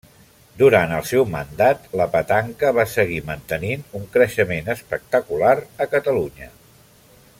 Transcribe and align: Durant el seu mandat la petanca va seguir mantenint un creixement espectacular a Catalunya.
Durant 0.59 0.93
el 0.99 1.03
seu 1.09 1.25
mandat 1.33 1.83
la 2.01 2.07
petanca 2.15 2.71
va 2.77 2.87
seguir 2.93 3.19
mantenint 3.27 3.85
un 4.01 4.09
creixement 4.17 4.73
espectacular 4.75 5.53
a 5.87 5.89
Catalunya. 5.93 6.51